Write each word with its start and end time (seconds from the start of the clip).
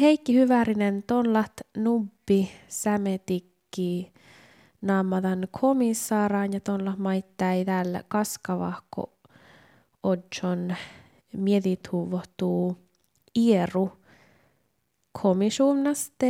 Heikki 0.00 0.34
Hyvärinen, 0.34 1.02
tonlat 1.06 1.52
nubbi 1.76 2.48
sämetikki 2.68 4.12
naamatan 4.82 5.48
komissaaraan 5.60 6.52
ja 6.52 6.60
tonla 6.60 6.92
maittai 6.98 7.64
täällä 7.64 8.00
kaskavahko 8.08 9.12
odjon 10.02 10.74
mietituvohtuu 11.36 12.76
ieru 13.38 13.92
komisuunnaste 15.22 16.26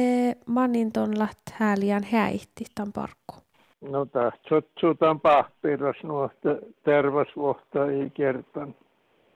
manin 0.46 0.92
tonlat 0.92 1.38
hääliän 1.52 2.04
häihti 2.12 2.64
tämän 2.74 2.92
parkku. 2.92 3.34
No 3.80 4.06
tahtsotsuutan 4.06 5.20
pahpiras 5.20 5.96
nuohta 6.02 6.48
tervasvuohta 6.84 7.86
ei 7.90 8.10
kertan. 8.10 8.74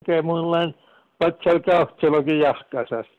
Ke 0.06 0.22
mulla 0.22 0.72
patsal 1.18 1.60
kahtselokin 1.60 2.38
jahkasas. 2.38 3.17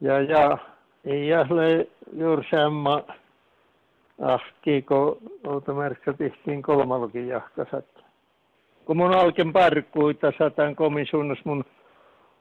Ja 0.00 0.20
ja 0.20 0.58
ei 1.04 1.28
jähle 1.28 1.86
juuri 2.12 2.48
samma 2.50 3.02
ahki, 4.22 4.82
kun 4.82 5.18
outa 5.46 5.74
merkka 5.74 6.12
tehtiin 6.12 6.62
kolmalokin 6.62 7.28
jahkasat. 7.28 7.84
Kun 8.84 8.96
mun 8.96 9.14
alken 9.14 9.52
parkkuita 9.52 10.32
satan 10.38 10.76
komisuunnas 10.76 11.44
mun 11.44 11.64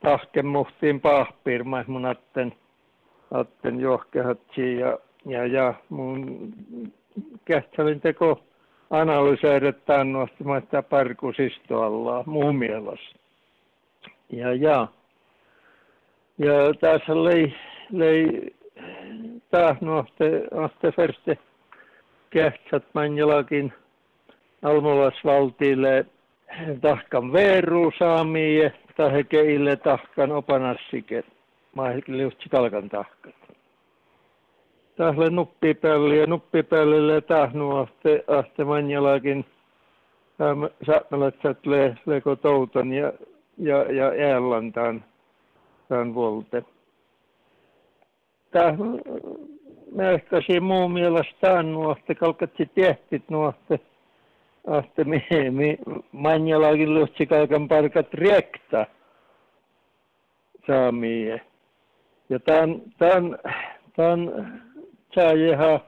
tahken 0.02 0.45
muhtiin 0.45 1.02
pahpirma, 1.02 1.84
mun 1.88 2.05
atten, 2.05 2.54
atten 3.31 3.80
johkehatsi 3.80 4.78
ja, 4.78 4.98
ja, 5.26 5.45
ja 5.45 5.73
mun 5.90 6.54
kähtsävin 7.45 8.02
teko 8.02 8.40
analysoida 8.90 9.73
tannostimatta 9.73 10.84
parkusistoalla 10.84 12.23
muun 12.26 12.56
mielessä. 12.56 13.16
Ja, 14.30 14.54
ja. 14.54 14.88
Ja 16.38 16.73
tässä 16.80 17.23
lei, 17.23 17.54
lei 17.92 18.54
tahnohte, 19.52 20.48
ahte 20.56 20.92
förste 20.92 21.38
kähtsät 22.30 22.84
manjalakin 22.94 23.73
almolasvaltiille 24.64 26.06
tahkan 26.81 27.34
veeru 27.34 27.92
saamie, 28.00 28.73
tai 28.95 29.23
keille 29.23 29.76
tahkan 29.76 30.31
opanassike, 30.31 31.23
mahdollisesti 31.76 32.22
just 32.22 32.44
kalkan 32.52 32.89
tahkan. 32.89 33.34
Tahle 34.95 35.30
nuppipälli 35.30 36.20
ja 36.20 36.28
nuppipäälle 36.28 37.22
tahnu 37.22 37.76
ahte, 37.76 38.23
ahte 38.28 38.64
manjalakin 38.64 39.45
saatmelät 40.86 41.36
le, 41.66 41.98
leko 42.06 42.36
toutan 42.36 42.94
ja, 42.94 43.14
ja, 43.58 43.78
ja 43.92 44.34
äälantaan 44.34 45.04
tämän 45.88 46.16
volte. 46.16 46.64
Tämä 48.52 48.73
melkasi 49.92 50.59
muu 50.59 50.89
mielestä 50.89 51.64
nuohte, 51.64 52.16
kalkatsi 52.16 52.70
tehtit 52.76 53.30
nuohte, 53.30 53.80
ahte 54.67 55.04
mi, 55.04 55.23
mi, 55.52 55.78
manjalakin 56.11 56.94
luhtsi 56.94 57.26
kalkan 57.26 57.67
parkat 57.67 58.14
rekta 58.14 58.86
saamie. 60.67 61.42
Ja 62.30 62.39
tämän, 62.39 62.81
tämän, 62.98 63.38
tämän 63.95 64.61
saajeha 65.16 65.80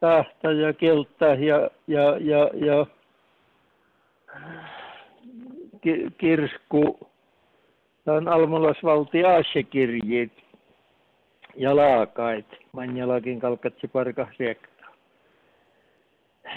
sahta 0.00 0.52
ja 0.52 0.72
kelta 0.72 1.26
ja, 1.26 1.70
ja, 1.86 2.16
ja, 2.20 2.50
ja 2.54 2.86
kirsku, 6.18 7.09
on 8.12 8.28
almolasvalti 8.28 9.24
asekirjit 9.24 10.32
ja 11.56 11.76
laakait. 11.76 12.46
Manjalakin 12.72 13.40
kalkatsi 13.40 13.88
parka 13.88 14.26
siekta. 14.36 14.84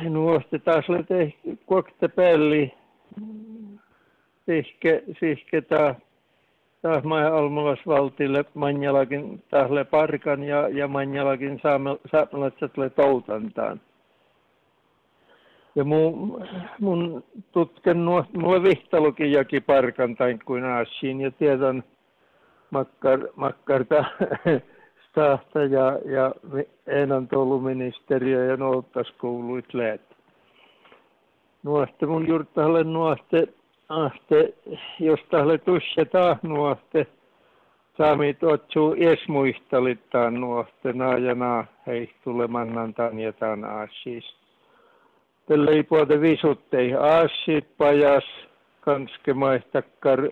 Nuoste 0.10 0.60
taas 0.60 0.90
lete 0.90 1.34
kuokte 1.66 2.08
pelli. 2.08 2.74
Sihke, 4.46 5.04
sihke 5.20 5.62
taas 5.62 5.96
taas 6.84 7.04
Maja 7.04 7.36
Almolasvaltille 7.36 8.46
Manjalakin 8.54 9.44
tahle 9.50 9.84
parkan 9.84 10.44
ja, 10.44 10.68
ja 10.70 10.88
Manjalakin 10.88 11.62
saamelaisetle 12.12 12.90
toutantaan. 12.90 13.82
Ja 15.76 15.84
mun, 15.84 16.44
mun 16.80 17.24
tutken 17.52 18.06
nuo, 18.06 18.26
mulle 18.38 18.64
vihtalukin 18.64 19.32
joki 19.32 19.60
parkan 19.60 20.16
tain 20.16 20.40
kuin 20.46 20.64
aasiin 20.64 21.22
ja 21.22 21.32
tiedän 21.32 21.84
makkar, 22.70 23.20
makkarta 23.36 24.06
stahta 25.10 25.60
ja, 25.60 26.00
ja 26.06 26.32
enan 26.88 27.28
ministeriö 27.64 28.46
ja 28.46 28.58
nouttaskuuluit 28.58 29.74
leet. 29.74 30.02
Nuoste 31.64 32.06
mun 32.06 32.28
jurttahalle 32.28 32.84
nuoste 32.84 33.48
ahte, 33.90 34.54
jos 35.00 35.20
tahle 35.32 35.58
tusse 35.58 36.06
tahnuahte, 36.06 37.08
saami 37.98 38.34
tuotsu 38.34 38.96
esmuistalittaan 38.98 40.34
nuohte 40.34 40.94
naajana 40.94 41.66
hei 41.88 42.10
tulemannan 42.24 42.94
ja 43.24 43.34
tämän 43.34 43.64
aasis. 43.64 44.43
Tällä 45.46 45.72
ei 45.72 45.84
puhuta 45.84 46.22
visuttei 46.22 46.94
aasit 46.94 47.78
pajas, 47.78 48.24
kanske 48.82 49.34
maihtakkar 49.34 50.30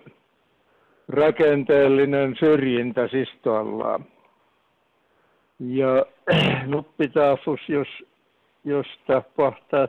rakenteellinen 1.08 2.36
syrjintä 2.38 3.08
sistoallaan. 3.08 4.04
Ja 5.60 6.06
nuppitaafus, 6.66 7.60
jos 7.68 7.88
josta 8.64 9.22
pahtaa 9.36 9.86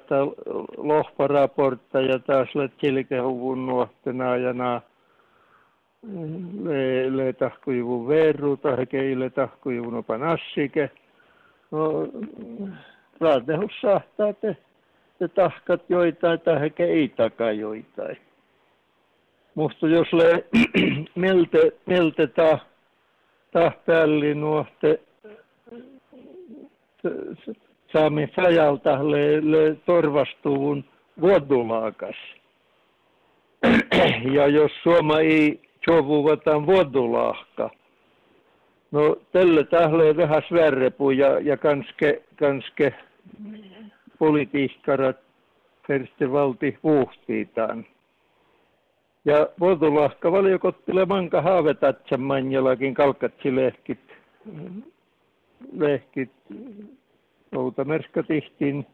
lohparaportta 0.77 2.01
ja 2.01 2.19
taas 2.19 2.55
let 2.55 2.71
silkehuvun 2.81 3.65
nuohtena 3.65 4.37
ja 4.37 4.53
naa 4.53 4.81
le, 6.63 7.17
le 7.17 7.33
tahkujuvun 7.33 8.07
verru 8.07 8.57
tai 8.57 8.85
keille 8.85 9.29
tahkujuvun 9.29 9.95
opan 9.95 10.23
assike. 10.23 10.91
No, 11.71 12.07
raatehus 13.21 13.81
sahtaa 13.81 14.33
te, 14.33 14.57
te 15.23 15.27
tahkat 15.27 15.81
joitain 15.89 16.39
tai 16.39 16.71
ei 16.77 17.09
taka 17.09 17.51
joitain. 17.51 18.17
Musta 19.55 19.87
jos 19.87 20.13
le 20.13 20.45
melte, 21.15 21.71
melte 21.85 22.27
tah, 22.27 22.65
tah 23.51 23.73
päälli 23.85 24.35
nuohte 24.35 24.99
saamme 27.93 28.29
sajalta 28.35 29.11
le, 29.11 29.51
le 29.51 29.75
torvastuun 29.85 30.83
vuodulaakas. 31.21 32.15
ja 34.35 34.47
jos 34.47 34.71
Suoma 34.83 35.19
ei 35.19 35.61
sovuvatan 35.89 36.65
vuodulahka, 36.65 37.69
no 38.91 39.15
tälle 39.31 39.63
tähle 39.63 40.17
vähän 40.17 40.41
svärrepu 40.47 41.11
ja, 41.11 41.39
ja 41.39 41.57
kanske, 41.57 42.21
kanske 42.35 42.93
politiikkarat 44.19 45.17
ferste 45.87 46.31
valti 46.31 46.77
vuhtiitaan. 46.83 47.85
Ja 49.25 49.49
vuodulahka 49.59 50.31
valiokottile 50.31 51.05
manka 51.05 51.41
haavetatsa 51.41 52.17
manjalakin 52.17 52.93
kalkatsi 52.93 53.55
lehkit, 53.55 53.99
lehkit 55.71 56.31
Noutamerska 57.51 58.23
tehtiin 58.23 58.85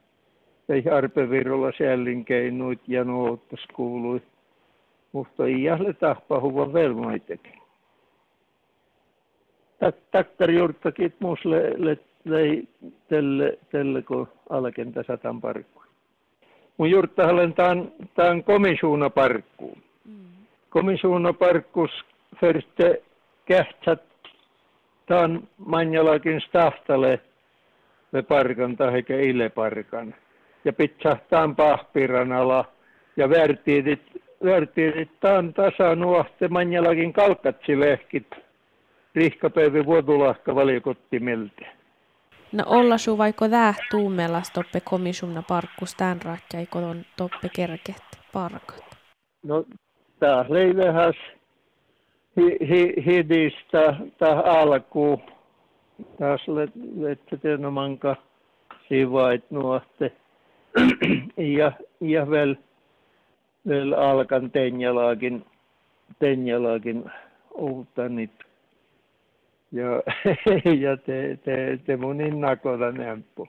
ei 0.70 0.84
arpevirolla 0.90 1.72
säällinkeinuit 1.78 2.82
ja 2.88 3.04
nuottas 3.04 3.66
kuului. 3.74 4.22
Mutta 5.12 5.46
ei 5.46 5.64
jähle 5.64 5.94
tahpahuva 5.94 6.74
velmaitekin. 6.74 7.60
Takkar 10.12 10.52
juurtakin 10.52 11.14
muus 11.20 11.40
lei 12.30 12.68
tälle, 13.10 13.58
tälle 13.72 14.02
kun 14.02 14.28
alkenta 14.50 15.04
satan 15.04 15.42
parkku. 15.42 15.84
Mun 16.78 16.90
juurtahalen 16.90 17.54
tämän, 17.54 17.92
tämän 18.16 18.44
komisuuna 18.44 19.10
parkkuun. 19.10 19.78
Mm. 20.06 20.16
Komisuuna 20.70 21.34
parkkus 21.34 21.92
förste 22.40 23.02
kähtsät 23.46 24.04
tämän 25.06 25.48
manjalakin 25.58 26.42
stahtale 26.42 27.20
me 28.12 28.22
parkan 28.22 28.78
tai 28.78 29.04
ile 29.10 29.50
parkan. 29.50 30.16
Ja 30.66 30.74
pitsahtaan 30.74 31.56
pahpiranala 31.56 32.66
ja 33.18 33.30
värtiidit, 33.30 34.02
värtiidit 34.46 35.10
taan 35.20 35.54
tasa 35.54 35.96
nuohte 35.96 36.48
manjalakin 36.48 37.14
kalkkatsilehkit 37.14 38.28
rihkapäivi 39.16 39.86
vuodulahka 39.86 40.56
valiokotti 40.56 41.20
melte. 41.20 41.79
No 42.52 42.64
olla 42.68 42.98
su 42.98 43.18
vaiko 43.18 43.50
tää 43.50 43.74
tuumella 43.92 44.42
stoppe 44.42 44.80
komisumna 44.80 45.44
parkkus 45.48 45.96
tän 45.96 46.22
ratjai 46.22 46.66
koton 46.66 47.06
toppe 47.18 47.50
kerket 47.56 48.04
parkat? 48.34 48.98
No 49.44 49.66
tää 50.20 50.46
leivehäs 50.50 51.16
hidistä 53.06 53.96
ta 54.18 54.40
alku 54.46 55.22
taas 56.20 56.42
että 57.12 57.38
tenomanka 57.38 58.16
sivait 58.90 59.52
nuotte 59.52 60.12
ja 61.38 61.72
ja 62.02 62.30
vielä 62.30 62.56
vielä 63.68 63.98
alkan 63.98 64.52
tenjalaakin 64.52 65.46
tenjalaakin 66.20 67.12
uutta 67.52 68.10
nyt 68.10 68.32
ja 69.72 70.02
ja 70.84 70.98
te 70.98 71.38
te 71.44 71.80
te 71.86 71.98
mun 71.98 72.22
innakoda 72.22 72.92
nämppu 72.92 73.48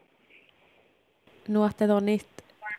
nuotte 1.48 1.86
tonit 1.86 2.26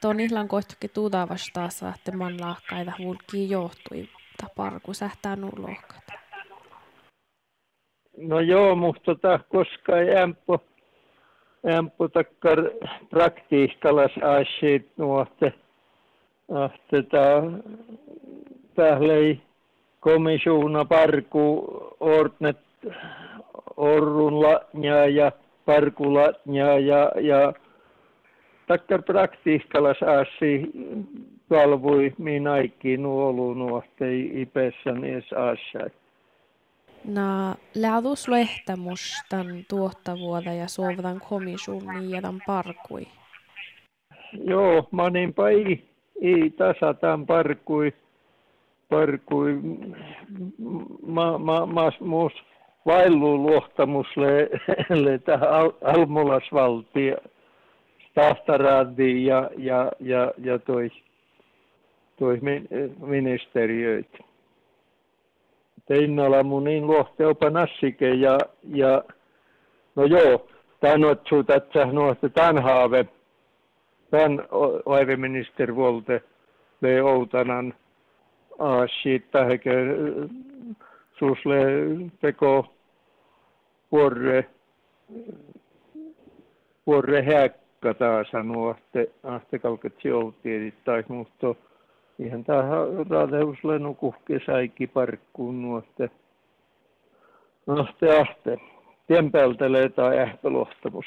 tonihlan 0.02 0.48
kohtukin 0.48 0.90
tuuta 0.94 1.30
vastaan 1.30 1.72
saatte 1.72 2.12
man 2.12 2.42
lahkaita 2.42 2.92
vulkkiin 3.00 3.50
johtui 3.50 4.10
parku 4.56 4.94
sähtää 4.94 5.36
nulohkat. 5.36 6.04
No 8.18 8.40
joo, 8.40 8.76
mutta 8.76 9.02
tota, 9.06 9.40
koska 9.50 9.94
ämpö, 10.22 10.58
ämpö 11.74 12.10
takkar 12.14 12.60
praktiikkalas 13.10 14.12
asiat 14.22 14.84
nuotte, 14.98 15.54
ahte 16.54 17.04
ta, 17.04 17.44
tählei 18.76 19.42
komisuuna 20.00 20.86
parku 20.86 21.68
ordnet 22.00 22.58
orrun 23.78 24.42
latnia 24.42 25.08
ja 25.08 25.32
parku 25.66 26.14
latnia 26.14 26.80
ja, 26.80 27.12
ja 27.22 27.54
takkar 28.68 29.02
praktiikkalas 29.02 29.98
asiat 30.04 30.70
kalvoi 31.50 32.14
minä 32.18 32.52
aikin 32.52 33.06
olu 33.06 33.54
nuohtei 33.54 34.42
ipessän 34.42 35.04
ees 35.04 35.34
asiat. 35.34 35.94
Na 37.06 37.56
lähdus 37.76 38.28
lehtämustan 38.28 39.48
tuottavuoda 39.70 40.54
ja 40.54 40.68
suovadan 40.68 41.20
komisuun 41.30 42.10
ja 42.10 42.22
tämän 42.22 42.42
parkui. 42.48 43.08
Joo, 44.46 44.88
maninpa 44.92 45.50
ei, 45.50 45.90
ei 46.22 46.50
tasa 46.50 46.94
tämän 46.94 47.26
parkui, 47.26 47.94
parkui 48.90 49.60
ma, 51.06 51.38
ma, 51.38 51.66
ma, 51.66 51.92
mus 52.00 52.34
vaillu 52.86 53.38
luottamusle 53.38 54.50
le, 55.04 55.20
tähän 55.20 55.50
al, 55.50 55.72
ja, 59.26 59.50
ja, 59.58 59.92
ja, 60.00 60.32
ja 60.38 60.60
toi, 60.60 60.92
toi 62.20 62.40
ministeriöitä. 63.00 64.18
Teinnala 65.86 66.44
mun 66.44 66.64
niin 66.64 66.88
luohteupa 66.88 67.50
nassike 67.50 68.14
ja, 68.14 68.38
ja 68.74 69.04
no 69.96 70.06
joo, 70.06 70.48
tän 70.80 71.06
otsu 71.06 71.44
tätsä 71.44 71.86
nuosta 71.86 72.30
tän 72.30 72.64
haave, 72.64 73.06
tän 74.12 74.44
oiveminister 74.86 75.76
volte 75.76 76.22
le 76.82 77.04
outanan 77.04 77.74
aasiit 78.60 79.32
tähkä 79.32 79.72
susle 81.22 81.58
teko 82.22 82.74
vuorre 83.92 84.46
vuorre 86.88 87.22
häkkä 87.22 87.94
taas 87.94 88.28
nuohte 88.44 89.12
ahte 89.24 89.60
kalket 89.60 89.94
sijoutiedit 90.02 90.84
tai 90.84 91.04
muutto 91.08 91.58
ihan 92.20 92.44
tähän 92.44 93.08
radeuslennu 93.10 93.94
kuhke 93.94 94.40
säikki 94.46 94.88
parkkuun 94.88 95.62
nuoste. 95.62 96.10
Noste 97.68 98.20
ahte. 98.20 98.58
Tiempeltelee 99.08 99.90
tai 99.90 100.20
ähpölohtamus. 100.20 101.06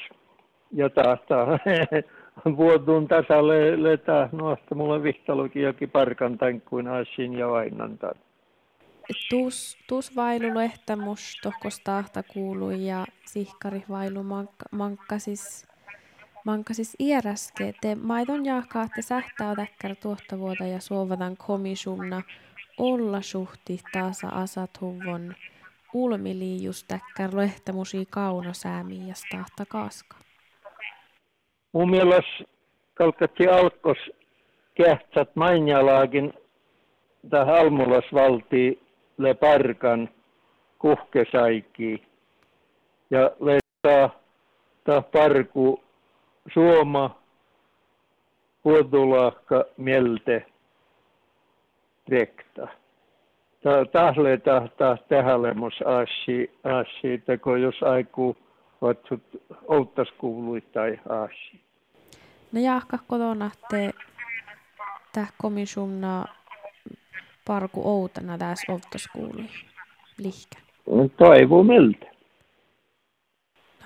Ja 0.71 0.89
taas 0.89 1.19
taas 1.27 1.61
vuodun 2.57 3.07
tasalle 3.07 3.83
letää 3.83 4.29
nuosta 4.31 4.75
mulle 4.75 5.03
vihtalokiakin 5.03 5.89
parkan 5.89 6.37
tämän 6.37 6.61
kuin 6.61 6.87
asin 6.87 7.33
ja 7.33 7.49
vainan 7.49 7.97
tämän. 7.97 8.15
Tuus, 9.29 9.77
tuus 9.87 10.15
vailu 10.15 10.57
lehtämus 10.57 11.39
tohkos 11.43 11.79
tahta 11.79 12.23
kuului 12.23 12.87
ja 12.87 13.05
sihkari 13.25 13.83
vailu 13.89 14.23
mankka, 14.23 14.65
mankka 14.71 15.15
Manka 16.45 16.73
siis 16.73 16.95
iäräske, 16.99 17.73
te 17.81 17.95
maidon 17.95 18.45
jahkaa 18.45 18.87
te 18.95 19.01
sähtää 19.01 19.55
täkkär 19.55 19.95
tuottavuota 19.95 20.63
ja 20.63 20.79
suovatan 20.79 21.37
komisumna. 21.37 22.21
Olla 22.77 23.21
suhti 23.21 23.79
taasa 23.91 24.27
asat 24.27 24.79
ulmiliijus 25.93 26.83
täkkär 26.83 27.37
lehtämusi 27.37 28.07
kauno 28.09 28.53
säämi 28.53 29.07
ja 29.07 29.15
stahta 29.15 29.65
kaska. 29.65 30.17
Mun 31.73 31.89
mielestä 31.89 32.43
kalkatti 32.93 33.47
alkos 33.47 33.97
kähtsät 34.75 35.35
mainjalaakin 35.35 36.33
tähän 37.29 37.55
almulasvalti 37.55 38.84
le 39.17 39.33
parkan 39.33 40.09
kuhkesaikki 40.79 42.03
ja 43.09 43.31
le 43.39 43.59
ta 44.83 45.01
parku 45.01 45.83
suoma 46.53 47.15
huodulahka 48.65 49.65
mielte 49.77 50.45
rekta. 52.07 52.67
Tahle 53.91 54.37
tahtaa 54.37 54.97
tähälemus 54.97 55.81
aasi, 55.85 56.51
aasi, 56.63 57.21
kun 57.41 57.61
jos 57.61 57.83
aiku 57.83 58.37
vatsut 58.81 59.23
outtas 59.67 60.07
kuului 60.17 60.61
tai 60.61 60.99
aasi. 61.09 61.61
No 62.51 62.61
jahka 62.61 62.97
kotona 63.07 63.51
te 63.69 63.91
täh 65.13 65.33
komisumna 65.37 66.25
parku 67.47 67.81
outana 67.89 68.37
tässä 68.37 68.73
kuului 69.13 69.45
lihkä. 70.17 70.57
No, 70.87 71.09
toivu 71.17 71.63
miltä 71.63 72.15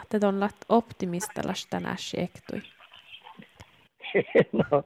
te 0.09 0.27
on 0.27 0.49
optimistalas 0.69 1.67
tänään 1.69 1.97
ektui? 2.17 2.61
no, 4.71 4.83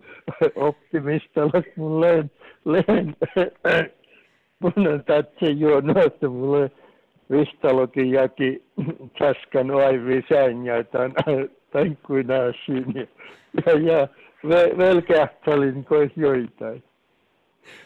optimistalas 0.55 1.65
mun 1.75 2.01
leen, 2.01 2.31
leen 2.65 3.15
mun 4.59 4.87
on 4.87 5.03
tatse 5.03 5.49
juonut, 5.49 5.97
että 5.97 6.29
mulle 6.29 6.71
vistalokin 7.31 8.11
jaki 8.11 8.63
taskan 9.19 9.71
aivi 9.71 10.23
sänjä 10.29 10.83
tämän 10.83 11.97
kuin 12.07 12.27
asin. 12.31 12.93
Ja, 12.95 13.07
ja, 13.65 13.91
ja 13.91 14.07
ve, 14.49 14.77
velkähtalin 14.77 15.85
kois 15.85 16.11
joitain. 16.15 16.83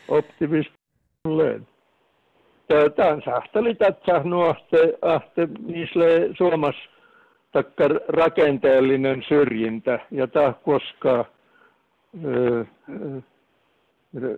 Optimista 0.07 0.74
leen. 1.25 1.67
Tämä 2.96 3.10
on 3.10 3.22
sahtali 3.25 3.75
tatsa 3.75 4.24
nuohte, 4.24 4.98
ahte, 5.01 5.48
niissä 5.67 6.00
Suomessa 6.38 6.81
taikka 7.51 7.84
rakenteellinen 8.07 9.24
syrjintä, 9.27 10.00
jota 10.12 10.53
koskaa 10.53 11.25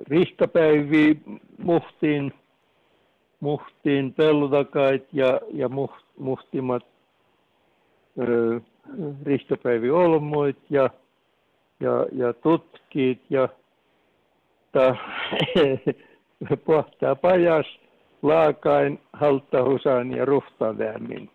rihkapäiviä 0.07 1.15
muhtiin, 1.57 2.33
muhtiin 3.39 4.13
peltakait 4.13 5.07
ja, 5.13 5.41
ja 5.53 5.69
muht, 5.69 6.05
muhtimat 6.17 6.85
rihkapäivi 9.23 9.89
olmoit 9.89 10.57
ja, 10.69 10.89
ja, 11.79 12.05
ja 12.11 12.33
tutkit 12.33 13.21
ja 13.29 13.49
ta, 14.71 14.95
pohtaa 16.65 17.15
pajas, 17.15 17.79
laakain, 18.21 18.99
halttahusan 19.13 20.11
ja 20.11 20.25
ruhtavämmin 20.25 21.29